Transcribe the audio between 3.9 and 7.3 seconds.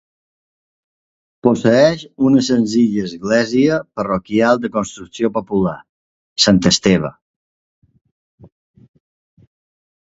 parroquial de construcció popular, Sant Esteve.